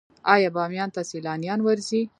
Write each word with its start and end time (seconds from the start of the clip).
آیا 0.33 0.49
بامیان 0.55 0.89
ته 0.95 1.01
سیلانیان 1.11 1.59
ورځي؟ 1.63 2.01